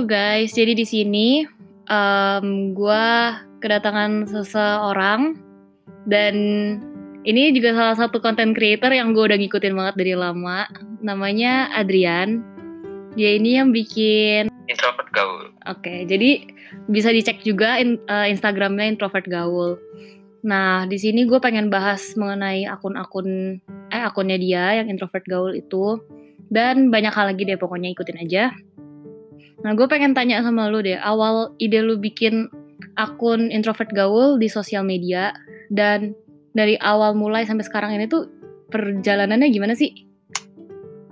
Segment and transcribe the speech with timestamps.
[0.00, 1.44] Halo guys, jadi di sini
[1.92, 3.08] um, gue
[3.60, 5.36] kedatangan seseorang
[6.08, 6.36] dan
[7.28, 10.64] ini juga salah satu content creator yang gue udah ngikutin banget dari lama.
[11.04, 12.40] Namanya Adrian.
[13.12, 15.52] Dia ini yang bikin introvert gaul.
[15.68, 16.48] Oke, jadi
[16.88, 19.76] bisa dicek juga in, uh, Instagramnya introvert gaul.
[20.40, 23.60] Nah, di sini gue pengen bahas mengenai akun-akun
[23.92, 26.00] eh akunnya dia yang introvert gaul itu
[26.50, 28.50] dan banyak hal lagi deh pokoknya ikutin aja.
[29.60, 32.48] Nah, gue pengen tanya sama lu deh, awal ide lu bikin
[32.96, 35.36] akun introvert gaul di sosial media
[35.68, 36.16] dan
[36.56, 38.26] dari awal mulai sampai sekarang ini tuh
[38.72, 39.92] perjalanannya gimana sih?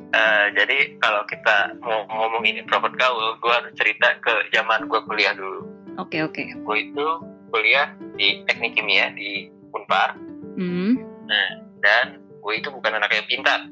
[0.08, 5.36] Uh, jadi kalau kita mau ngomongin introvert gaul, gue harus cerita ke zaman gue kuliah
[5.36, 5.68] dulu.
[6.00, 6.40] Oke okay, oke.
[6.40, 6.56] Okay.
[6.64, 7.06] Gue itu
[7.52, 10.16] kuliah di teknik kimia di Unpar.
[10.56, 10.96] Hmm.
[11.28, 11.48] Nah,
[11.84, 13.68] dan gue itu bukan anak yang pintar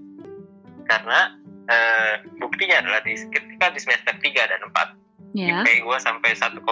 [0.87, 1.35] karena
[1.70, 5.60] uh, buktinya adalah di ketika di semester 3 dan 4 ya.
[5.63, 6.63] IP gue sampai 1,5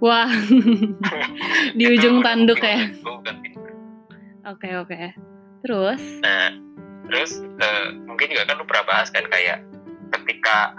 [0.00, 0.28] wah.
[1.78, 2.88] Di ujung tanduk ya.
[2.88, 3.72] pintar
[4.48, 5.00] oke oke.
[5.60, 6.02] Terus?
[6.24, 6.56] Nah
[7.10, 9.60] terus uh, mungkin juga kan lu pernah bahas kan kayak
[10.18, 10.72] ketika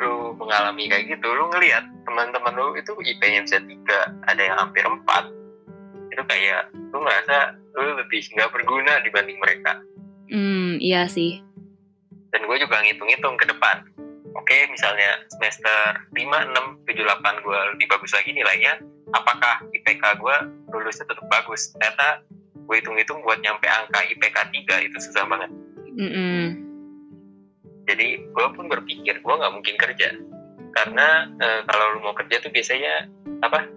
[0.00, 4.82] lu mengalami kayak gitu lu ngelihat teman-teman lu itu IP-nya bisa tiga ada yang hampir
[4.82, 5.28] empat.
[6.10, 9.84] Itu kayak lu ngerasa lu lebih nggak berguna dibanding mereka.
[10.32, 11.51] Hmm iya sih
[12.32, 13.84] dan gue juga ngitung-ngitung ke depan.
[14.32, 18.80] Oke misalnya semester 5, 6, 7, 8 gue lebih bagus lagi nilainya
[19.12, 20.36] apakah IPK gue
[20.72, 21.76] lulusnya tetap bagus?
[21.76, 22.24] Ternyata
[22.64, 25.52] gue hitung-hitung buat nyampe angka IPK 3 itu susah banget.
[25.92, 26.44] Mm -mm.
[27.84, 30.16] jadi gue pun berpikir gue nggak mungkin kerja.
[30.72, 33.12] Karena e, kalau lu mau kerja tuh biasanya
[33.44, 33.68] apa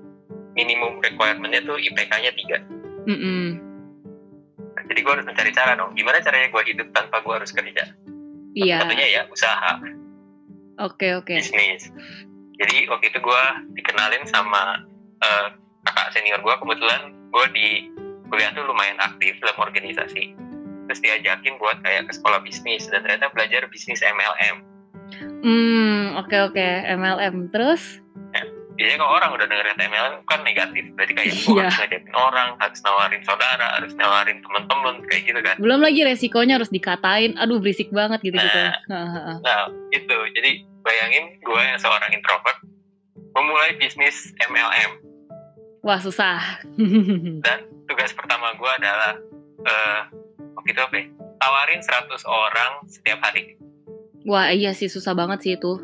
[0.56, 3.46] minimum requirementnya tuh IPK-nya 3 mm -mm.
[4.88, 5.92] jadi gue harus mencari cara dong.
[6.00, 7.84] Gimana caranya gue hidup tanpa gue harus kerja
[8.56, 8.88] Iya.
[8.88, 9.72] Satunya ya usaha.
[10.80, 11.28] Oke okay, oke.
[11.28, 11.44] Okay.
[11.44, 11.92] Bisnis.
[12.56, 13.44] Jadi waktu itu gue
[13.76, 14.80] dikenalin sama
[15.20, 15.48] uh,
[15.84, 17.68] kakak senior gue kebetulan gue di
[18.32, 20.34] kuliah tuh lumayan aktif dalam organisasi.
[20.88, 24.56] Terus diajakin buat kayak ke sekolah bisnis dan ternyata belajar bisnis MLM.
[25.46, 26.96] Hmm oke okay, oke okay.
[26.96, 28.05] MLM terus?
[28.76, 30.84] Biasanya kalau orang udah dengerin MLM kan negatif.
[30.96, 31.68] Berarti kayak oh, yeah.
[31.68, 35.56] harus ngajak orang harus nawarin saudara harus nawarin teman-teman kayak gitu kan.
[35.60, 39.60] Belum lagi resikonya harus dikatain aduh berisik banget gitu gitu nah, nah
[39.92, 42.60] itu jadi bayangin gue yang seorang introvert
[43.36, 45.06] memulai bisnis MLM
[45.86, 46.66] wah susah.
[47.46, 49.14] Dan tugas pertama gue adalah
[49.62, 50.02] uh,
[50.58, 51.06] waktu itu apa ya?
[51.38, 53.54] tawarin 100 orang setiap hari.
[54.26, 55.78] Wah iya sih susah banget sih itu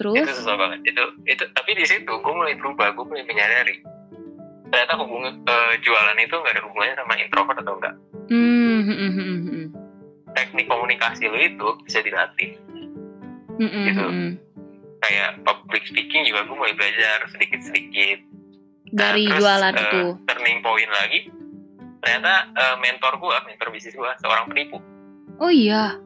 [0.00, 0.16] Terus?
[0.16, 0.80] Itu susah banget.
[0.88, 3.84] Itu itu tapi di situ gue mulai berubah, gue mulai menyadari
[4.70, 7.94] ternyata hubungan uh, jualan itu nggak ada hubungannya sama introvert atau enggak.
[8.30, 9.64] Mm -hmm.
[10.30, 12.54] Teknik komunikasi lo itu bisa dilatih.
[13.58, 13.84] Mm -hmm.
[13.90, 14.06] Gitu.
[15.02, 18.18] Kayak public speaking juga gue mulai belajar sedikit-sedikit.
[18.90, 20.02] Dari nah, terus, jualan uh, itu.
[20.26, 21.18] Turning point lagi,
[22.02, 24.78] ternyata uh, mentor gue, mentor bisnis gue, seorang penipu.
[25.42, 25.98] Oh iya.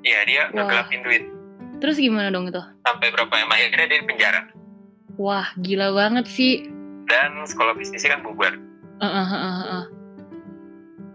[0.00, 1.24] Iya dia ngegelapin duit
[1.78, 2.62] Terus gimana dong itu?
[2.82, 4.40] Sampai berapa yang akhirnya dia di penjara.
[5.18, 6.66] Wah, gila banget sih.
[7.06, 8.54] Dan sekolah bisnisnya kan bubar.
[8.98, 9.84] Uh, uh, uh, uh.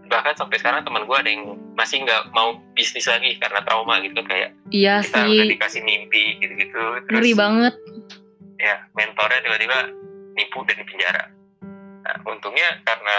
[0.08, 4.20] Bahkan sampai sekarang teman gue ada yang masih nggak mau bisnis lagi karena trauma gitu
[4.24, 4.56] kayak.
[4.72, 5.36] Iya kita sih.
[5.36, 6.80] udah dikasih mimpi gitu-gitu.
[7.12, 7.74] Ngeri banget.
[8.60, 9.78] Ya, mentornya tiba-tiba
[10.36, 11.24] nipu dan di penjara.
[12.04, 13.16] Nah, untungnya karena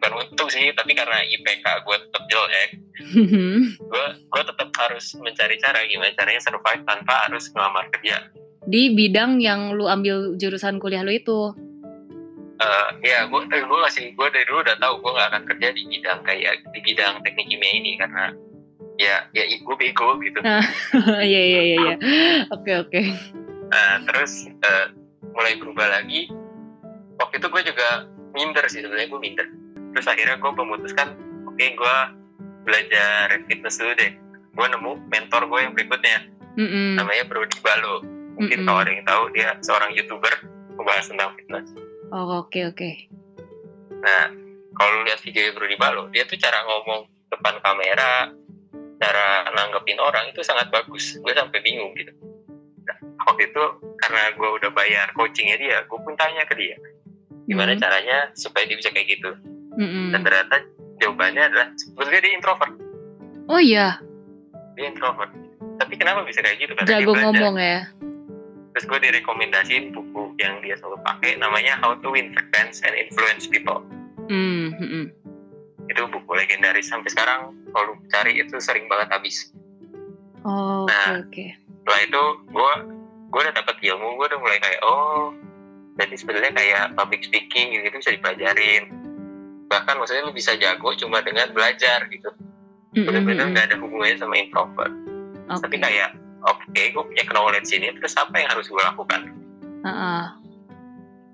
[0.00, 2.70] bukan untung sih tapi karena IPK gue tetap jelek
[3.94, 8.26] gue gue tetap harus mencari cara gimana caranya survive tanpa harus ngelamar kerja.
[8.66, 11.54] Di bidang yang lu ambil jurusan kuliah lu itu?
[12.58, 15.68] Uh, ya gue eh, gue masih gue dari dulu udah tahu gue gak akan kerja
[15.74, 18.34] di bidang kayak di bidang teknik kimia ini karena
[18.98, 20.38] ya ya gue bego gitu.
[21.30, 21.96] Iya iya iya iya.
[22.50, 23.00] Oke oke.
[23.70, 24.90] Nah terus uh,
[25.34, 26.26] mulai berubah lagi.
[27.18, 29.46] Waktu itu gue juga minder sih sebenarnya gue minder
[29.92, 31.14] terus akhirnya gue memutuskan
[31.46, 31.96] oke okay, gue
[32.64, 34.12] belajar fitness dulu deh
[34.52, 36.18] gue nemu mentor gue yang berikutnya
[36.56, 37.00] mm-hmm.
[37.00, 38.04] namanya Brody Balo
[38.36, 38.68] mungkin mm-hmm.
[38.68, 40.34] kalau ada yang tahu dia seorang youtuber
[40.76, 41.68] membahas tentang fitness
[42.12, 42.94] oh oke okay, oke okay.
[44.00, 44.32] nah
[44.76, 48.32] kalau lihat video Brody Balo dia tuh cara ngomong depan kamera
[49.02, 52.12] cara nanggepin orang itu sangat bagus gue sampai bingung gitu
[52.86, 52.96] nah,
[53.28, 53.64] waktu itu
[53.98, 56.76] karena gue udah bayar coachingnya dia gue pun tanya ke dia
[57.48, 57.82] gimana mm-hmm.
[57.82, 59.32] caranya supaya dia bisa kayak gitu
[59.78, 60.06] Mm-hmm.
[60.12, 60.56] Dan ternyata
[61.00, 62.74] jawabannya adalah sebetulnya dia introvert.
[63.48, 63.98] Oh iya.
[64.78, 65.32] Dia introvert.
[65.80, 66.72] Tapi kenapa bisa kayak gitu?
[66.76, 67.80] Karena Jago ngomong ya.
[68.72, 73.44] Terus gue direkomendasiin buku yang dia selalu pakai namanya How to Win Friends and Influence
[73.44, 73.84] People.
[74.32, 75.12] Mm-hmm.
[75.92, 79.52] Itu buku legendaris sampai sekarang kalau cari itu sering banget habis.
[80.42, 81.30] Oh, nah, oke.
[81.30, 82.72] Okay, Setelah itu gue
[83.32, 85.32] gue udah dapet ilmu gue udah mulai kayak oh
[85.96, 89.01] jadi sebenarnya kayak public speaking gitu, bisa dipelajarin
[89.72, 92.28] bahkan maksudnya lu bisa jago cuma dengan belajar gitu.
[92.92, 94.92] Benar-benar nggak ada hubungannya sama introvert.
[95.52, 95.68] Okay.
[95.68, 96.10] tapi kayak
[96.48, 99.20] oke okay, gue punya knowledge ini terus apa yang harus gue lakukan?
[99.82, 100.22] Uh -uh.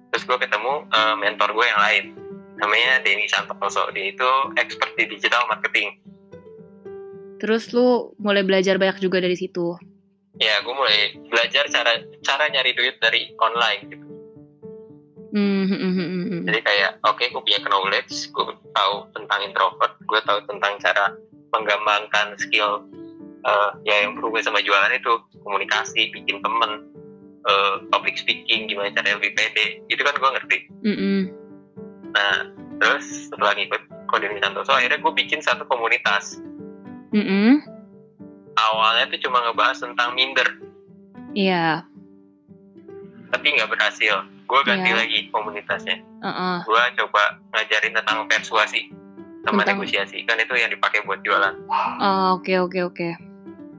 [0.08, 2.04] terus gue ketemu uh, mentor gue yang lain.
[2.58, 3.90] Namanya Denny Santoso.
[3.94, 5.98] Dia itu expert di digital marketing.
[7.38, 9.78] Terus lu mulai belajar banyak juga dari situ?
[10.42, 14.17] Ya gue mulai belajar cara cara nyari duit dari online gitu
[15.28, 16.48] Mm-hmm.
[16.48, 21.12] Jadi kayak oke okay, gue punya knowledge, gue tahu tentang introvert, gue tahu tentang cara
[21.52, 22.84] mengembangkan skill
[23.44, 26.88] uh, ya yang berhubungan sama jualan itu komunikasi, bikin temen,
[27.44, 30.58] uh, public speaking, gimana cara lebih pede, itu kan gue ngerti.
[30.88, 31.18] Mm-hmm.
[32.16, 32.34] Nah
[32.80, 36.40] terus setelah ngikut Kodini Santoso, akhirnya gue bikin satu komunitas.
[37.12, 37.68] Mm-hmm.
[38.56, 40.48] Awalnya tuh cuma ngebahas tentang minder.
[41.36, 41.84] Iya.
[41.84, 43.28] Yeah.
[43.28, 44.98] Tapi nggak berhasil gue ganti yeah.
[44.98, 46.00] lagi komunitasnya.
[46.24, 46.64] Uh-uh.
[46.64, 48.88] gue coba ngajarin tentang persuasi
[49.44, 49.78] sama tentang...
[49.78, 50.24] negosiasi.
[50.24, 51.54] Kan itu yang dipakai buat jualan.
[52.00, 53.08] Oh, oke oke oke.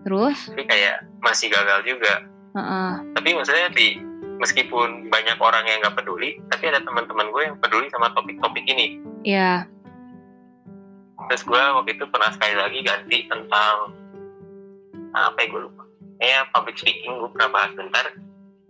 [0.05, 0.37] Terus?
[0.53, 2.23] Tapi kayak masih gagal juga.
[2.49, 2.97] Uh-uh.
[3.13, 4.01] tapi maksudnya di
[4.41, 8.97] meskipun banyak orang yang nggak peduli tapi ada teman-teman gue yang peduli sama topik-topik ini.
[9.21, 9.69] Iya.
[9.69, 11.27] Yeah.
[11.29, 13.93] terus gue waktu itu pernah sekali lagi ganti tentang
[15.13, 15.83] apa ya gue lupa.
[16.17, 18.09] Ya public speaking gue pernah bahas bentar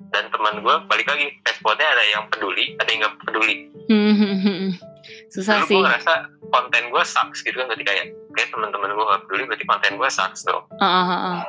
[0.10, 3.56] dan teman gue balik lagi responnya ada yang peduli ada yang nggak peduli
[5.34, 6.14] susah Lalu sih gue ngerasa
[6.50, 10.10] konten gue sucks gitu kan ketika kayak kayak teman-teman gue nggak peduli berarti konten gue
[10.10, 11.40] sucks tuh uh, uh, uh.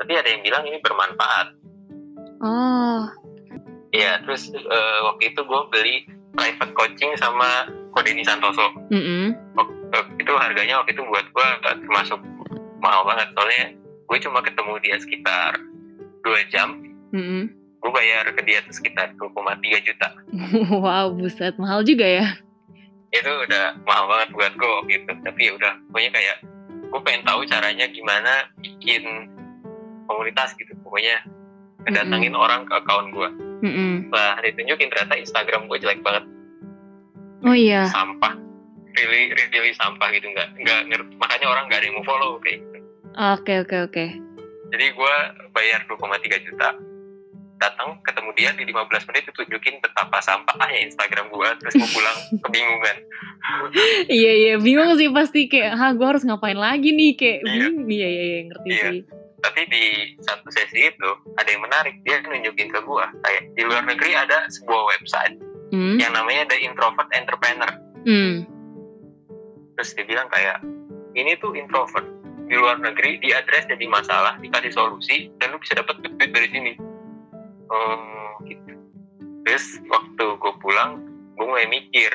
[0.00, 1.56] tapi ada yang bilang ini bermanfaat
[2.44, 3.04] oh
[3.90, 6.06] Iya, terus uh, waktu itu gue beli
[6.38, 8.70] private coaching sama Kodeni Santoso.
[8.86, 9.26] Mm -hmm.
[10.22, 12.22] itu harganya waktu itu buat gue termasuk
[12.78, 13.74] mahal banget soalnya
[14.06, 15.58] gue cuma ketemu dia sekitar
[16.22, 16.78] dua jam.
[17.10, 20.08] Mm -hmm gue bayar ke dia sekitar 2,3 juta.
[20.84, 21.56] Wow buset.
[21.56, 22.26] Mahal juga ya?
[23.10, 26.36] Itu udah mahal banget buat gue gitu tapi ya udah pokoknya kayak
[26.90, 29.32] gue pengen tahu caranya gimana bikin
[30.04, 30.76] komunitas gitu.
[30.84, 31.24] Pokoknya
[31.88, 32.44] kedatangin mm -hmm.
[32.44, 33.28] orang ke akun gue
[33.64, 33.92] mm -hmm.
[34.12, 36.24] lah ditunjukin ternyata Instagram gue jelek banget.
[37.48, 37.88] Oh iya.
[37.88, 38.36] Sampah.
[39.00, 40.28] Really really sampah gitu.
[40.28, 41.12] Nggak nggak ngerti.
[41.16, 42.78] Makanya orang nggak ada yang mau follow kayak gitu.
[43.16, 44.04] Oke oke oke.
[44.70, 45.14] Jadi gue
[45.50, 46.68] bayar 2,3 juta
[47.60, 52.18] datang ketemu dia di 15 menit itu tunjukin betapa sampahnya Instagram gua terus mau pulang
[52.48, 52.96] kebingungan.
[54.08, 57.12] Iya iya bingung sih pasti kayak ha gua harus ngapain lagi nih?
[57.20, 57.68] Kayak iya.
[57.68, 58.82] Iya iya, iya ngerti iya.
[58.88, 58.98] sih.
[59.40, 59.84] Tapi di
[60.24, 64.48] satu sesi itu ada yang menarik dia nunjukin ke gua kayak di luar negeri ada
[64.48, 65.36] sebuah website
[65.76, 66.00] hmm?
[66.00, 67.72] yang namanya The Introvert Entrepreneur.
[68.00, 68.48] Hmm.
[69.76, 70.64] terus dia bilang kayak
[71.12, 72.04] ini tuh introvert.
[72.48, 76.72] Di luar negeri diadres jadi masalah dikasih solusi dan lu bisa dapat duit dari sini
[77.70, 78.74] oh gitu
[79.46, 81.00] terus waktu gue pulang
[81.38, 82.10] gue mulai mikir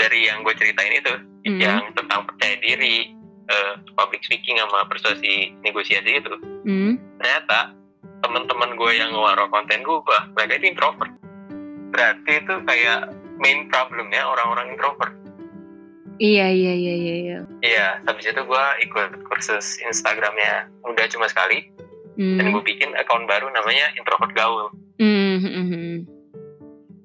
[0.00, 1.14] dari yang gue ceritain itu
[1.46, 1.60] mm.
[1.60, 3.12] yang tentang percaya diri
[3.52, 6.32] uh, public speaking sama persuasi negosiasi itu
[6.64, 6.96] mm.
[7.20, 7.76] ternyata
[8.22, 9.98] teman-teman gue yang ngeluarin konten gue
[10.38, 11.12] mereka itu introvert
[11.92, 15.14] berarti itu kayak main problemnya orang-orang introvert
[16.22, 17.38] Iya iya iya iya iya.
[17.66, 21.66] Iya, habis itu gue ikut kursus Instagramnya udah cuma sekali
[22.16, 22.38] mm.
[22.40, 24.72] dan gue bikin akun baru namanya introvert gaul.
[25.00, 26.06] Mm-hmm.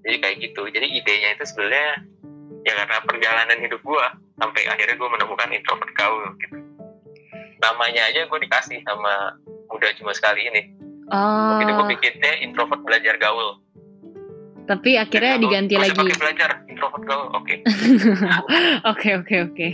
[0.08, 0.62] Jadi kayak gitu.
[0.72, 2.06] Jadi idenya itu sebenarnya
[2.64, 4.06] ya karena perjalanan hidup gue
[4.40, 6.58] sampai akhirnya gue menemukan introvert gaul gitu.
[7.60, 9.36] Namanya aja gue dikasih sama
[9.72, 10.62] udah cuma sekali ini.
[11.12, 11.60] Oh.
[11.64, 13.64] Itu gue bikinnya introvert belajar gaul.
[14.68, 15.96] Tapi akhirnya diganti lagi.
[15.96, 17.56] Pakai belajar introvert gaul, oke.
[18.92, 19.68] Oke oke oke.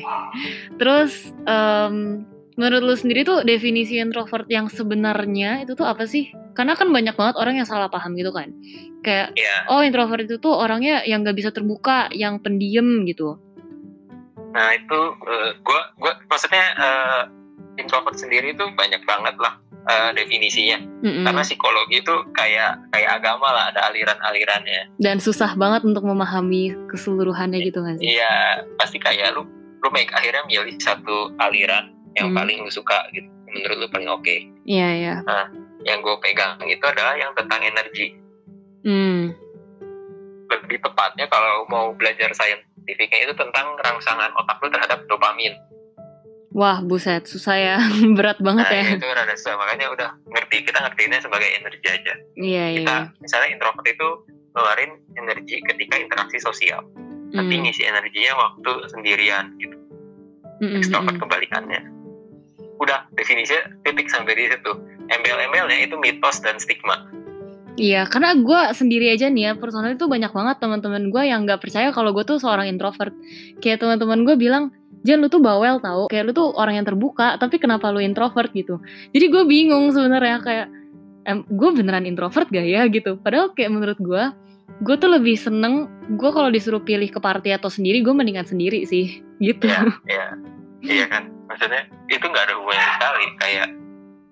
[0.77, 2.21] Terus um,
[2.55, 6.29] menurut lu sendiri tuh definisi introvert yang sebenarnya itu tuh apa sih?
[6.53, 8.53] Karena kan banyak banget orang yang salah paham gitu kan.
[9.01, 9.67] Kayak yeah.
[9.69, 13.37] oh introvert itu tuh orangnya yang gak bisa terbuka, yang pendiam gitu.
[14.53, 17.21] Nah itu uh, gua gua maksudnya uh,
[17.81, 19.57] introvert sendiri itu banyak banget lah
[19.89, 20.77] uh, definisinya.
[21.01, 21.25] Mm-hmm.
[21.25, 24.93] Karena psikologi itu kayak kayak agama lah ada aliran-alirannya.
[25.01, 28.13] Dan susah banget untuk memahami keseluruhannya gitu kan sih?
[28.13, 29.45] Iya pasti kayak lu
[29.83, 32.37] lu make akhirnya milih satu aliran yang hmm.
[32.37, 34.49] paling lu suka gitu menurut lu paling oke okay.
[34.65, 35.49] iya iya nah
[35.85, 38.17] yang gue pegang itu adalah yang tentang energi
[38.85, 39.33] hmm.
[40.49, 45.53] lebih tepatnya kalau mau belajar saintifiknya itu tentang rangsangan otak lu terhadap dopamin
[46.53, 47.77] Wah, buset, susah ya.
[48.17, 48.85] Berat banget nah, ya.
[48.93, 49.57] itu rada susah.
[49.57, 52.13] Makanya udah ngerti, kita ngertiinnya sebagai energi aja.
[52.37, 53.17] Iya, kita, iya.
[53.17, 54.09] Misalnya introvert itu
[54.53, 56.85] ngeluarin energi ketika interaksi sosial.
[56.85, 57.41] Hmm.
[57.41, 59.77] Tapi ngisi energinya waktu sendirian gitu.
[60.61, 61.25] Hmm, Extrovert hmm.
[61.25, 62.02] kebalikannya
[62.83, 64.71] udah definisinya titik sampai di situ
[65.07, 67.07] embel-embelnya itu mitos dan stigma
[67.73, 71.57] Iya, karena gue sendiri aja nih ya, personal itu banyak banget teman-teman gue yang nggak
[71.57, 73.17] percaya kalau gue tuh seorang introvert.
[73.65, 74.69] Kayak teman-teman gue bilang,
[75.01, 78.53] Jan lu tuh bawel tau, kayak lu tuh orang yang terbuka, tapi kenapa lu introvert
[78.53, 78.77] gitu?
[79.09, 80.67] Jadi gue bingung sebenarnya kayak,
[81.25, 83.17] em, gue beneran introvert gak ya gitu?
[83.19, 84.23] Padahal kayak menurut gue,
[84.85, 88.85] gue tuh lebih seneng, gue kalau disuruh pilih ke party atau sendiri, gue mendingan sendiri
[88.85, 89.65] sih, gitu.
[89.65, 90.25] Iya, iya,
[90.83, 91.31] iya kan.
[91.47, 93.25] Maksudnya itu nggak ada hubungannya sekali.
[93.39, 93.67] Kayak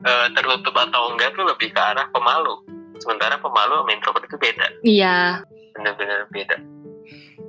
[0.06, 2.56] eh, tertutup atau enggak tuh lebih ke arah pemalu.
[3.02, 5.42] Sementara pemalu sama introvert itu beda, Iya,
[5.74, 6.58] bener-bener beda.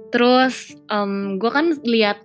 [0.09, 0.73] Terus
[1.37, 2.25] gue kan lihat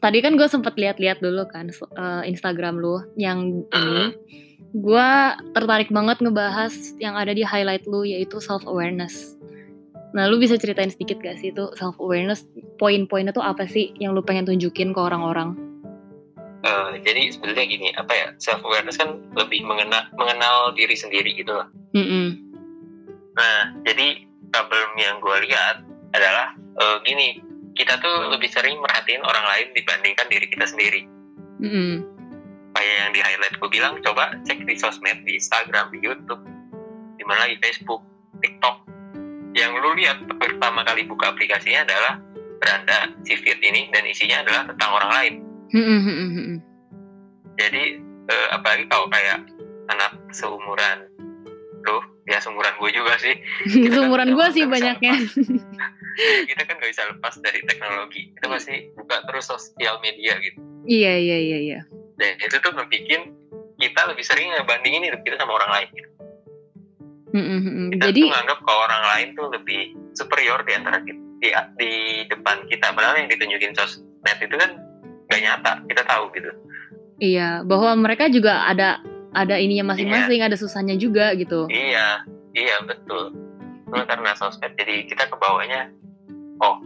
[0.00, 4.16] tadi kan gue sempet lihat-lihat dulu kan eh, Instagram lu yang ini.
[4.72, 5.08] Gue
[5.52, 9.36] tertarik banget ngebahas yang ada di highlight lu yaitu self awareness.
[10.12, 12.44] Nah, lu bisa ceritain sedikit gak sih itu self awareness
[12.76, 15.71] poin-poinnya tuh apa sih yang lu pengen tunjukin ke orang-orang?
[16.62, 21.50] Eh, jadi sebenarnya gini, apa ya self awareness kan lebih mengenal mengenal diri sendiri gitu
[21.50, 21.66] lah.
[21.90, 22.38] Mm-mm.
[23.34, 24.22] Nah, jadi
[24.54, 25.82] problem yang gue lihat
[26.14, 27.42] adalah eh, gini,
[27.74, 31.02] kita tuh lebih sering merhatiin orang lain dibandingkan diri kita sendiri.
[31.58, 32.06] Mm-mm.
[32.78, 36.46] Kayak yang di highlight gue bilang, coba cek di sosmed, di Instagram, di YouTube,
[37.18, 38.06] di mana lagi Facebook,
[38.38, 38.86] TikTok.
[39.58, 42.22] Yang lu lihat pertama kali buka aplikasinya adalah
[42.62, 45.34] beranda si feed ini dan isinya adalah tentang orang lain.
[47.58, 47.82] Jadi
[48.28, 49.44] eh, apalagi kalau kayak
[49.92, 51.08] anak seumuran
[51.82, 51.98] lu,
[52.30, 53.34] ya seumuran gue juga sih.
[53.72, 55.14] Kita kan Seumuran gue sih banyaknya.
[56.50, 58.30] kita kan gak bisa lepas dari teknologi.
[58.36, 60.60] Kita pasti buka terus sosial media gitu.
[60.84, 61.80] iya iya iya iya.
[62.18, 63.22] Dan itu tuh membuat
[63.78, 65.88] kita lebih sering ngebandingin hidup kita sama orang lain.
[65.94, 66.10] Gitu.
[67.32, 67.88] Mm-mm.
[67.96, 71.48] Kita Jadi tuh nganggap kalau orang lain tuh lebih superior di antara kita, di,
[71.80, 71.92] di
[72.28, 72.92] depan kita.
[72.92, 74.70] Padahal yang ditunjukin sosmed itu kan
[75.32, 75.72] gak nyata.
[75.88, 76.50] Kita tahu gitu.
[77.22, 78.98] iya bahwa mereka juga ada
[79.32, 81.64] ada ininya masing-masing, ada susahnya juga gitu.
[81.72, 83.32] Iya, iya betul.
[83.88, 85.88] Cuma karena sosmed jadi kita kebawanya,
[86.60, 86.82] oh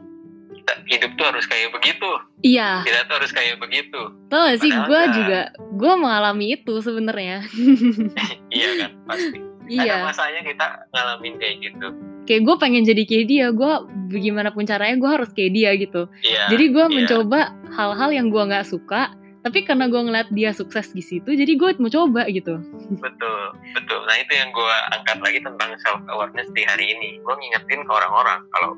[0.53, 2.11] kita hidup tuh harus kayak begitu.
[2.43, 4.01] Iya, Kita tuh harus kayak begitu.
[4.27, 5.15] tau gak sih gue nggak.
[5.15, 7.43] juga gue mengalami itu sebenarnya.
[8.55, 9.39] Iya kan, pasti.
[9.67, 11.89] Ada iya, masanya kita ngalamin kayak gitu.
[12.27, 13.47] Kayak gue pengen jadi kayak dia.
[13.55, 13.73] Gue
[14.13, 16.11] bagaimanapun caranya gue harus kayak dia gitu.
[16.27, 16.43] Iya.
[16.53, 16.93] Jadi gue iya.
[16.93, 17.41] mencoba
[17.73, 19.15] hal-hal yang gue nggak suka,
[19.47, 22.59] tapi karena gue ngeliat dia sukses di situ, jadi gue mau coba gitu.
[22.99, 23.43] Betul,
[23.79, 24.01] betul.
[24.03, 27.23] Nah itu yang gue angkat lagi tentang self awareness di hari ini.
[27.23, 28.75] Gue ngingetin ke orang-orang kalau,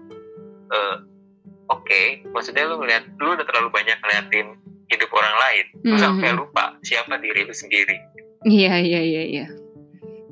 [0.68, 0.96] eh,
[1.72, 2.02] oke,
[2.36, 4.46] maksudnya lu ngeliat, lu udah terlalu banyak ngeliatin
[4.92, 6.02] hidup orang lain, lu Mhm.
[6.04, 7.96] sampai lupa siapa diri lu sendiri.
[8.44, 9.46] Iya iya iya iya.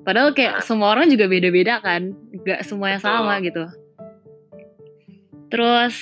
[0.06, 0.64] Padahal kayak Nah.
[0.64, 2.14] semua orang juga beda-beda kan,
[2.46, 3.10] nggak semuanya Betul.
[3.10, 3.64] sama gitu.
[5.50, 5.94] Terus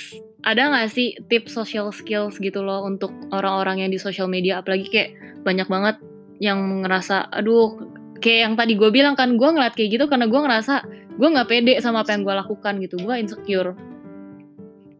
[0.45, 4.85] ada nggak sih tips social skills gitu loh untuk orang-orang yang di social media, apalagi
[4.93, 5.09] kayak
[5.41, 5.97] banyak banget
[6.37, 7.81] yang ngerasa, aduh,
[8.21, 10.85] kayak yang tadi gue bilang kan, gue ngeliat kayak gitu karena gue ngerasa
[11.15, 13.73] gue nggak pede sama apa yang gue lakukan gitu, gue insecure.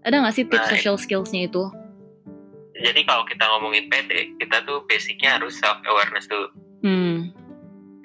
[0.06, 1.66] Ada nggak sih tips Nah, social skillsnya itu?
[2.76, 6.48] Jadi kalau kita ngomongin PD, kita tuh basicnya harus self awareness dulu.
[6.86, 7.34] Hmm,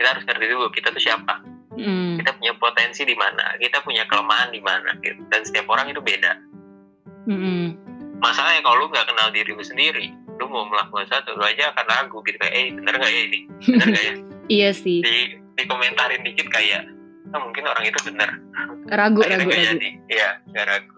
[0.00, 1.44] Kita harus ngerti dulu kita tuh siapa,
[1.80, 5.20] hmm, kita punya potensi di mana, kita punya kelemahan di mana, gitu.
[5.26, 6.32] Dan setiap orang itu beda.
[7.26, 7.66] hmm,
[8.20, 11.84] Masalahnya kalau lu nggak kenal diri lu sendiri, lu mau melakukan sesuatu, lu aja akan
[11.88, 14.14] ragu gitu kayak, eh bener nggak ya ini, bener nggak ya?
[14.60, 15.16] iya sih, Di
[15.56, 16.84] dikomentarin dikit kayak,
[17.30, 18.28] ah mungkin orang itu bener.
[18.87, 19.88] ragu Akhirnya ragu ragu.
[20.06, 20.96] iya nggak ragu.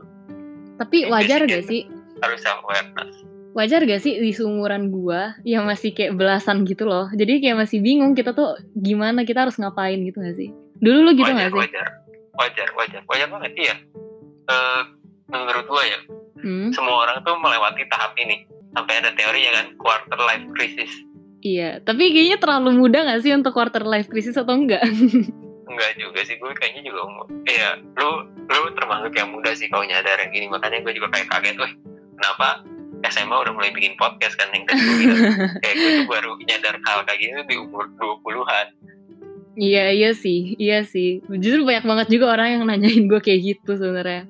[0.72, 1.86] Tapi wajar gak sih
[2.18, 3.14] Harus self awareness.
[3.52, 7.78] wajar gak sih di seumuran gua yang masih kayak belasan gitu loh jadi kayak masih
[7.78, 10.50] bingung kita tuh gimana kita harus ngapain gitu gak sih
[10.82, 11.88] dulu lu gitu wajar, gak sih wajar,
[12.34, 13.74] wajar, wajar, wajar banget iya.
[14.42, 14.82] Eh,
[15.30, 15.98] menurut gua ya,
[16.42, 18.44] hmm, semua orang tuh melewati tahap ini.
[18.72, 20.92] Sampai ada teori ya kan, quarter life crisis.
[21.42, 24.78] iya tapi kayaknya terlalu muda gak sih untuk quarter life crisis atau enggak
[25.72, 27.26] Enggak juga sih, gue kayaknya juga umur.
[27.48, 30.46] Iya, lu lu termasuk yang muda sih kalau nyadar yang gini.
[30.52, 31.72] Makanya gue juga kayak kaget, wih,
[32.20, 32.60] kenapa
[33.08, 35.32] SMA udah mulai bikin podcast kan yang tadi gue bilang.
[35.64, 38.66] kayak gue tuh baru nyadar hal kayak gini di umur 20-an.
[39.54, 43.76] Iya iya sih iya sih justru banyak banget juga orang yang nanyain gue kayak gitu
[43.76, 44.24] sebenarnya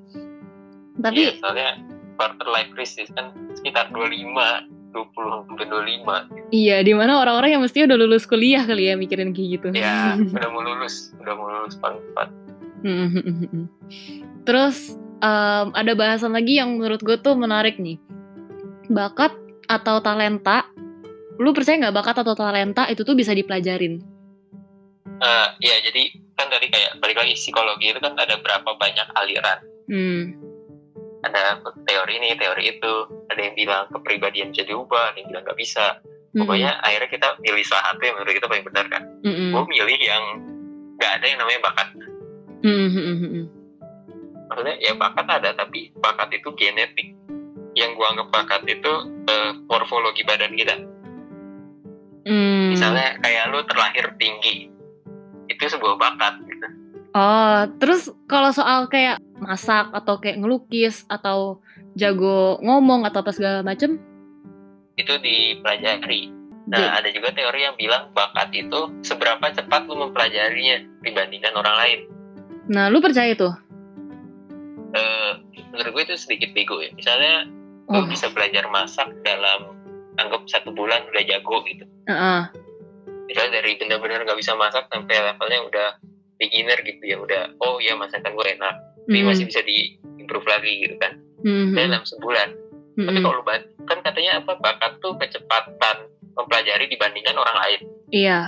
[0.93, 1.69] Iya, tapi soalnya
[2.15, 4.29] quarter life crisis kan sekitar 25,
[4.93, 6.53] 20 sampai 25.
[6.53, 10.13] iya di mana orang-orang yang mestinya udah lulus kuliah kali ya mikirin kayak gitu Ya,
[10.37, 12.27] udah mau lulus, udah mau lulus paling cepat.
[14.43, 17.97] Terus em, ada bahasan lagi yang menurut gue tuh menarik nih.
[18.85, 19.33] Bakat
[19.65, 20.67] atau talenta,
[21.39, 23.97] lu percaya nggak bakat atau talenta itu tuh bisa dipelajarin?
[25.23, 26.03] Eh, ya jadi
[26.35, 29.59] kan tadi kayak balik lagi psikologi itu kan ada berapa banyak aliran.
[29.87, 30.35] Hmm,
[31.23, 32.93] ada teori ini teori itu.
[33.31, 36.03] Ada yang bilang kepribadian bisa diubah ada yang bilang nggak bisa.
[36.33, 39.03] Pokoknya akhirnya kita pilih salah satu yang menurut kita paling benar kan?
[39.21, 39.53] Mm-mm.
[39.53, 40.23] gue milih yang
[40.97, 41.87] nggak ada yang namanya bakat.
[42.63, 43.45] Hmm, hmm, hmm, hmm.
[44.47, 47.15] maksudnya ya bakat ada tapi bakat itu genetik.
[47.73, 48.93] Yang gua anggap bakat itu
[49.29, 50.75] eh, morfologi badan kita.
[52.23, 52.71] Hmm.
[52.71, 54.71] misalnya kayak lu terlahir tinggi
[55.63, 56.67] itu sebuah bakat gitu.
[57.13, 61.61] Oh, terus kalau soal kayak masak atau kayak ngelukis atau
[61.93, 64.01] jago ngomong atau apa segala macem,
[64.97, 66.29] itu dipelajari.
[66.63, 71.75] Jadi- nah ada juga teori yang bilang bakat itu seberapa cepat lu mempelajarinya dibandingkan orang
[71.75, 71.99] lain.
[72.71, 73.51] Nah lu percaya tuh?
[74.93, 75.31] Eh,
[75.73, 76.89] menurut gue itu sedikit bego ya.
[76.93, 77.49] Misalnya
[77.91, 79.75] Oh, lu bisa belajar masak dalam
[80.15, 81.83] anggap satu bulan udah jago gitu.
[82.07, 82.41] Heeh.
[83.29, 85.87] Misalnya dari benar-benar nggak bisa masak sampai levelnya udah
[86.41, 90.47] beginner gitu ya udah oh ya masakan gue enak tapi Hmm, masih bisa di improve
[90.47, 91.19] lagi gitu kan.
[91.43, 92.49] Hmm, hmm, dalam sebulan.
[92.95, 93.25] Hmm, tapi hmm.
[93.27, 93.43] kalau
[93.83, 96.07] kan katanya apa bakat tuh kecepatan
[96.39, 97.79] mempelajari dibandingkan orang lain.
[98.13, 98.39] Iya,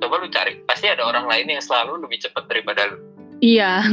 [0.00, 2.98] coba lu cari pasti ada orang lain yang selalu lebih cepat daripada lu.
[3.44, 3.84] Iya.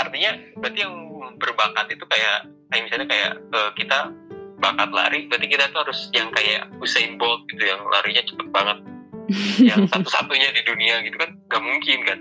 [0.00, 0.94] artinya berarti yang
[1.36, 3.98] berbakat itu kayak kayak misalnya kayak eh, kita
[4.58, 8.78] bakat lari berarti kita tuh harus yang kayak Usain Bolt gitu yang larinya cepet banget
[9.60, 12.20] yang satu-satunya di dunia gitu kan gak mungkin kan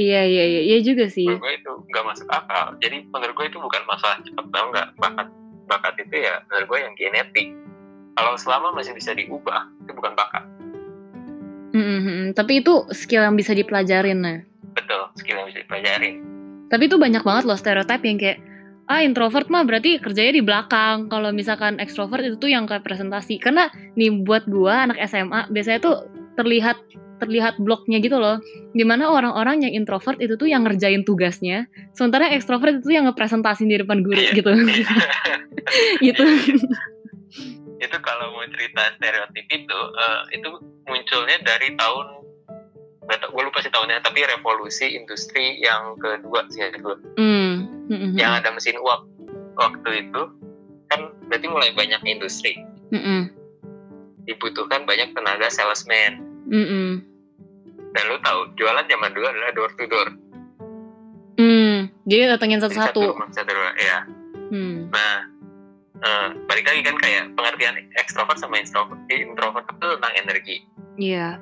[0.00, 1.28] Iya, iya, iya, iya juga sih.
[1.28, 4.88] menurut gue itu gak masuk akal jadi menurut gue itu bukan masalah cepet tau nggak
[4.96, 5.28] bakat
[5.66, 7.48] bakat itu ya menurut gue yang genetik
[8.16, 10.44] kalau selama masih bisa diubah itu bukan bakat
[11.70, 12.26] Hmm, hmm, hmm.
[12.34, 14.42] Tapi itu skill yang bisa dipelajarin nah.
[14.74, 16.18] betul skill yang bisa dipelajarin
[16.66, 18.38] Tapi itu banyak banget loh stereotip yang kayak
[18.90, 21.06] ah introvert mah berarti kerjanya di belakang.
[21.06, 23.38] Kalau misalkan ekstrovert itu tuh yang kayak presentasi.
[23.38, 25.96] Karena nih buat gua anak SMA biasanya tuh
[26.38, 26.78] terlihat
[27.20, 28.40] terlihat bloknya gitu loh.
[28.72, 33.68] Di mana orang-orang yang introvert itu tuh yang ngerjain tugasnya, sementara ekstrovert itu yang ngepresentasin
[33.68, 34.32] di depan guru Iya.
[34.40, 34.50] gitu.
[36.06, 36.24] gitu.
[37.80, 40.48] itu kalau mau cerita stereotip itu eh, itu
[40.84, 42.06] munculnya dari tahun
[43.10, 47.66] gue lupa sih tahunnya tapi revolusi industri yang kedua sih yang kedua Hmm.
[47.90, 49.02] Hmm, hmm, yang ada mesin uap
[49.58, 50.22] waktu itu
[50.86, 52.54] kan berarti mulai banyak industri
[52.94, 53.22] hmm, hmm,
[54.22, 56.90] dibutuhkan banyak tenaga salesman hmm, hmm.
[57.90, 60.08] dan lu tahu jualan zaman dulu adalah door to door
[61.34, 63.00] Hmm, jadi datengin satu-satu.
[63.32, 63.98] satu rumah ya
[64.50, 64.90] Hmm.
[64.90, 65.24] nah
[65.96, 70.56] eh, balik lagi kan kayak pengertian ekstrovert sama introvert introvert itu tentang energi
[70.96, 71.38] Iya.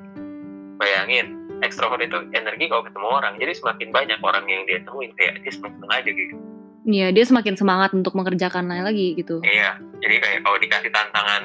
[0.77, 5.41] bayangin ekstrovert itu energi kalau ketemu orang jadi semakin banyak orang yang dia temuin kayak
[5.41, 6.37] dia semakin aja gitu
[6.85, 9.43] Iya, dia semakin semangat untuk mengerjakan lain lagi gitu.
[9.43, 11.43] iya jadi kayak kalau dikasih tantangan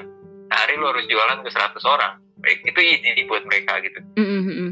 [0.53, 2.13] sehari lu harus jualan ke 100 orang
[2.45, 4.71] baik itu easy buat mereka gitu Hmm, hmm, hmm, hmm.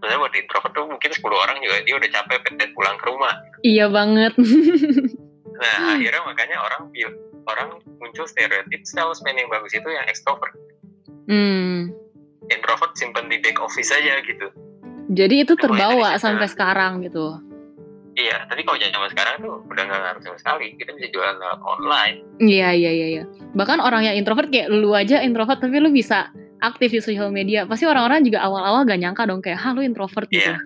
[0.00, 3.34] sebenarnya buat introvert tuh mungkin 10 orang juga dia udah capek pengen pulang ke rumah
[3.60, 4.32] Iya banget.
[5.60, 6.82] nah akhirnya makanya orang
[7.44, 7.68] orang
[8.00, 10.56] muncul stereotip salesman yang bagus itu yang ekstrovert
[11.28, 11.92] hmm.
[12.48, 14.48] introvert simpen di back office aja gitu
[15.04, 16.24] Jadi itu terbawa situ.
[16.24, 17.36] sampai sekarang gitu.
[18.14, 22.24] Iya tapi kalau zaman sekarang tuh udah nggak ngaruh sama sekali kita bisa jualan online
[22.42, 23.24] Iya, iya, iya, iya.
[23.54, 27.62] Bahkan orang yang introvert kayak lu aja introvert tapi lu bisa aktif di sosial media.
[27.62, 30.58] Pasti orang-orang juga awal-awal gak nyangka dong kayak, "Hah, lu introvert gitu." Iya.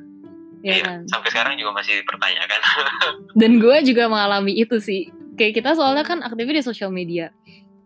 [0.59, 0.99] Iya iya kan?
[1.07, 2.61] sampai sekarang juga masih dipertanyakan
[3.41, 5.07] Dan gue juga mengalami itu sih.
[5.39, 7.31] Kayak kita soalnya kan aktifnya di sosial media.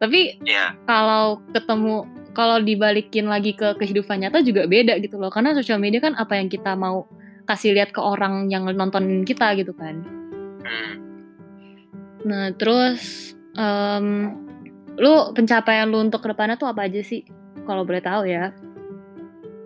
[0.01, 5.53] Tapi iya kalau ketemu kalau dibalikin lagi ke kehidupan nyata juga beda gitu loh karena
[5.53, 7.05] sosial media kan apa yang kita mau
[7.45, 10.03] kasih lihat ke orang yang nonton kita gitu kan.
[12.23, 14.07] Nah terus em,
[14.97, 17.27] lu pencapaian lu untuk ke depannya tuh apa aja sih?
[17.67, 18.55] Kalau boleh tahu ya.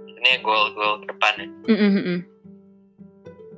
[0.08, 1.48] Ini goal goal ke depan ya.
[1.70, 2.18] Mm, mm,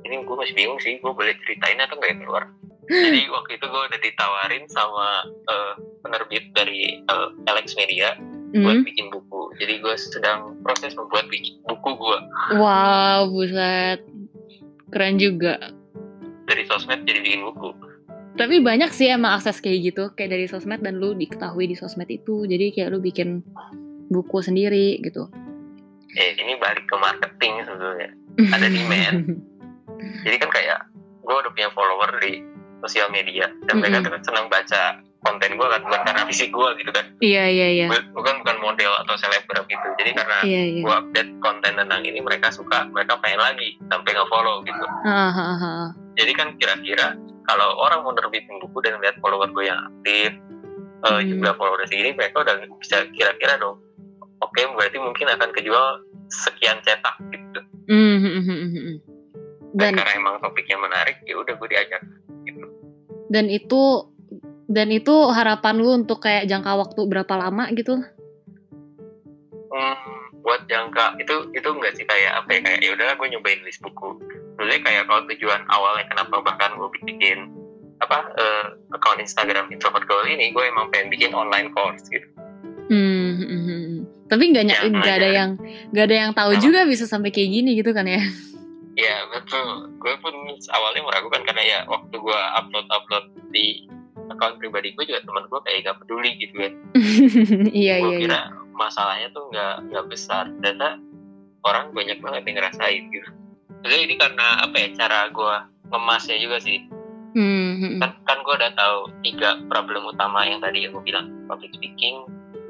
[0.09, 2.43] ini gue masih bingung sih gue boleh ceritain atau nggak ya keluar?
[2.89, 8.17] Jadi waktu itu gue udah ditawarin sama eh, penerbit dari eh, Alex Media
[8.51, 8.83] buat Mm.
[8.83, 9.41] bikin buku.
[9.57, 12.17] Jadi gue sedang proses membuat bikin buku gue
[12.55, 14.01] wow buset.
[14.89, 15.69] Keren juga.
[16.45, 17.69] Dari sosmed jadi bikin buku.
[18.33, 20.03] Tapi banyak sih emang akses kayak gitu.
[20.13, 22.43] Kayak dari sosmed dan lu diketahui di sosmed itu.
[22.43, 23.43] Jadi kayak lu bikin
[24.07, 25.29] buku sendiri gitu.
[26.09, 28.09] Eh ini balik ke marketing sebetulnya.
[28.55, 29.19] Ada demand.
[30.23, 30.79] jadi kan kayak
[31.19, 32.41] gue udah punya follower di
[32.81, 33.51] sosial media.
[33.67, 34.17] Dan mereka Mm-mm.
[34.17, 37.05] tuh senang baca konten gue kan bukan karena fisik gue gitu kan.
[37.19, 37.87] Iya iya iya.
[38.15, 39.87] Bukan bukan model atau selebgram gitu.
[39.99, 40.83] Jadi karena iya iya.
[40.83, 44.85] gue update konten tentang ini mereka suka mereka pengen lagi sampai nge-follow gitu.
[45.03, 45.87] Ah, ah, ah.
[46.15, 47.15] jadi kan kira-kira
[47.49, 50.31] kalau orang mau nerbitin buku dan lihat follower gue yang aktif
[50.99, 51.23] eh, Hmm.
[51.23, 53.79] jumlah follower segini mereka udah bisa kira-kira dong
[54.43, 57.61] oke berarti mungkin akan kejual sekian cetak gitu.
[57.89, 58.97] Mm, mm, mm, mm, mm.
[59.73, 62.01] dan, dan karena emang topiknya menarik ya udah gue diajak
[62.45, 62.65] gitu.
[63.33, 64.05] Dan itu
[64.69, 67.97] dan itu harapan lu untuk kayak jangka waktu berapa lama gitu
[69.73, 73.61] hmm, buat jangka itu itu enggak sih kayak apa ya kayak ya udah gue nyobain
[73.65, 74.21] list buku
[74.59, 77.47] Maksudnya kayak kalau tujuan awalnya kenapa bahkan gue bikin
[78.03, 82.27] apa uh, account Instagram introvert goal ini gue emang pengen bikin online course gitu.
[82.91, 84.01] Hmm, hmm, hmm, hmm.
[84.27, 85.49] tapi nggak Ya, nggak ada yang
[85.95, 86.59] nggak ada yang tahu Apa?
[86.59, 88.19] juga bisa sampai kayak gini gitu kan ya?
[88.99, 89.95] Iya betul.
[89.95, 90.35] Gue pun
[90.75, 93.87] awalnya meragukan karena ya waktu gue upload upload di
[94.31, 96.73] account pribadi gue juga teman gue kayak gak peduli gitu kan.
[97.83, 98.41] iya gue iya kira
[98.73, 100.47] masalahnya tuh nggak nggak besar.
[100.61, 101.01] Ternyata
[101.67, 103.29] orang banyak banget yang ngerasain gitu.
[103.83, 105.55] Jadi ini karena apa ya cara gue
[105.91, 106.79] ngemasnya juga sih.
[107.37, 107.97] Hmm, hmm.
[108.01, 112.25] Kan kan gue udah tahu tiga problem utama yang tadi yang gue bilang public speaking.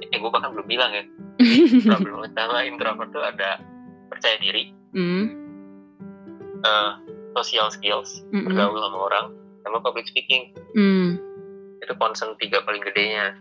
[0.10, 1.04] Eh gue bahkan belum bilang ya.
[1.88, 3.64] Problem utama introvert tuh ada
[4.10, 5.26] percaya diri, Hmm,
[6.66, 6.92] eh,
[7.38, 8.46] social skills, hmm, hmm.
[8.50, 9.26] bergaul sama orang,
[9.62, 10.50] sama public speaking.
[10.74, 11.19] Hmm,
[11.90, 13.34] itu concern tiga paling gedenya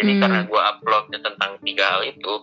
[0.00, 0.22] jadi Hmm.
[0.24, 2.34] karena gue uploadnya tentang tiga hal itu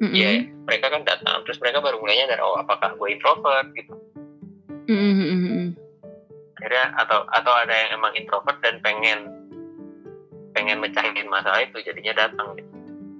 [0.00, 3.92] hmm, ya mereka kan datang terus mereka baru mulainya dari oh apakah gue introvert gitu
[4.88, 5.68] hmm, hmm,
[6.56, 9.28] akhirnya atau atau ada yang emang introvert dan pengen
[10.56, 12.72] pengen mecahin masalah itu jadinya datang gitu.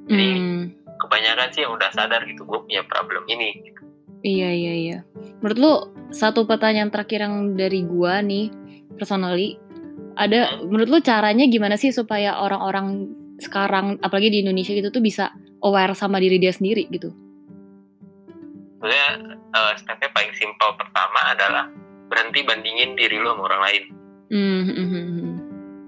[0.09, 0.63] Jadi, Hmm,
[0.97, 3.81] kebanyakan sih yang udah sadar gitu gue punya problem ini gitu.
[4.25, 4.99] Iya iya iya.
[5.45, 5.75] Menurut lu
[6.09, 8.49] satu pertanyaan terakhir yang dari gua nih
[8.97, 9.61] personally
[10.15, 15.35] ada menurut lu caranya gimana sih supaya orang-orang sekarang apalagi di Indonesia gitu tuh bisa
[15.61, 17.11] aware sama diri dia sendiri gitu.
[18.79, 19.09] sebenarnya
[19.51, 21.65] eh, stepnya paling simpel pertama adalah
[22.07, 23.85] berhenti bandingin diri lu sama orang lain
[24.25, 25.35] Hmm, hmm, hmm, hmm.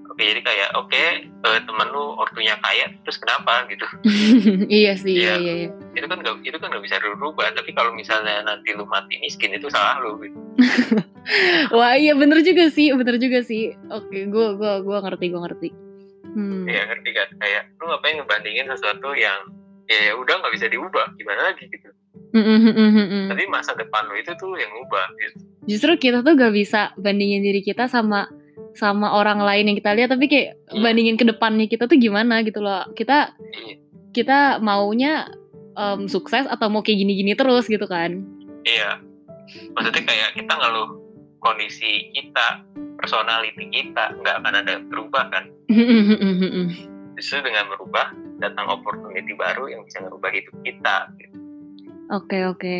[0.07, 3.85] oke jadi kayak oke eh, temen lu ortunya kaya terus kenapa gitu
[4.71, 5.53] iya sih iya Iya.
[5.57, 5.69] iya.
[5.97, 9.57] Itu kan gak, itu kan gak bisa dirubah tapi kalau misalnya nanti lu mati miskin
[9.57, 10.37] itu salah lu gitu.
[11.77, 13.73] Wah iya bener juga sih bener juga sih.
[13.89, 15.69] Oke gua gua gua ngerti gua ngerti.
[16.27, 16.69] Hmm.
[16.69, 19.41] ya ngerti kan kayak lu ngapain ngebandingin sesuatu yang
[19.89, 21.89] ya, ya udah nggak bisa diubah gimana lagi gitu
[22.35, 25.37] Hmm, hmm, hmm, tapi masa depan lu itu tuh yang ubah gitu.
[25.65, 28.27] Justru kita tuh gak bisa bandingin diri kita sama
[28.75, 30.81] sama orang lain yang kita lihat tapi kayak Iya.
[30.83, 32.83] bandingin ke depannya kita tuh gimana gitu loh.
[32.93, 33.75] Kita Iya.
[34.11, 35.31] kita maunya
[35.77, 38.25] em, sukses atau mau kayak gini-gini terus gitu kan.
[38.65, 38.99] iya
[39.77, 40.99] maksudnya kayak kita ngeluh
[41.39, 42.65] kondisi kita
[42.99, 45.47] personality kita nggak akan ada berubah kan
[47.15, 48.11] justru dengan merubah
[48.41, 51.37] datang opportunity baru yang bisa ngerubah hidup kita gitu.
[52.13, 52.77] Oke oke.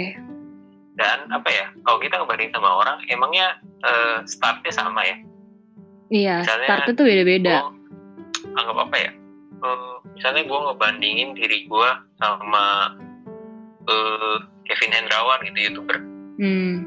[0.97, 5.17] dan apa ya kalau kita ngebanding sama orang emangnya eh, startnya sama ya
[6.07, 7.55] Iya, Misalnya, startnya tuh beda-beda.
[8.55, 9.12] Anggap apa ya
[9.57, 12.93] Eh, misalnya gue ngebandingin diri gue sama
[13.83, 15.97] eh, Kevin Hendrawan gitu youtuber
[16.37, 16.85] Hmm.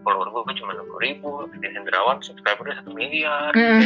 [0.00, 3.80] follower gue cuma enam ribu Kevin Hendrawan subscribernya satu miliar Heeh.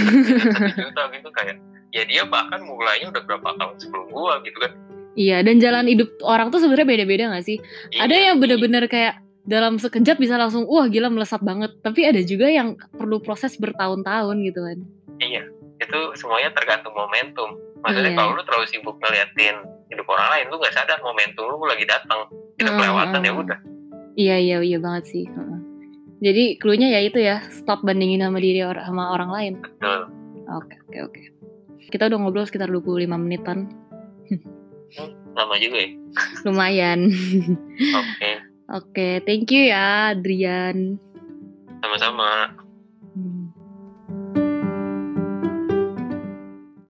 [0.50, 1.56] satu juta gitu kayak
[1.90, 4.72] ya dia bahkan mulainya udah berapa tahun sebelum gue gitu kan
[5.14, 7.62] Iya, dan jalan hidup orang tuh sebenarnya beda-beda gak sih?
[7.94, 11.70] ada Iya, yang bener-bener kayak dalam sekejap bisa langsung wah gila melesat banget.
[11.78, 14.78] Tapi ada juga yang perlu proses bertahun-tahun gitu kan.
[15.22, 18.16] iya itu semuanya tergantung momentum maksudnya Iya.
[18.16, 19.56] kalau lu terlalu sibuk ngeliatin
[19.87, 23.42] hidup orang lain lu nggak sadar momentum lu lagi datang kita Heeh, kelewatan ya heeh.
[23.42, 23.58] udah
[24.14, 25.26] Iya iya iya banget sih.
[25.26, 25.58] Heeh.
[26.22, 29.52] Jadi cluenya ya itu ya stop bandingin sama diri or sama orang lain.
[29.58, 30.06] betul
[30.46, 31.20] Oke oke oke.
[31.84, 33.66] Kita udah ngobrol sekitar 25 menitan.
[35.34, 35.90] lama juga ya
[36.46, 37.10] Lumayan.
[37.92, 38.30] oke
[38.64, 40.96] Oke, thank you ya Adrian.
[41.82, 42.54] sama-sama